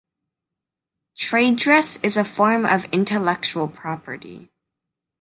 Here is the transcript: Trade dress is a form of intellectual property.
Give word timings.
Trade 1.15 1.59
dress 1.59 1.97
is 1.97 2.17
a 2.17 2.23
form 2.23 2.65
of 2.65 2.85
intellectual 2.85 3.67
property. 3.67 4.49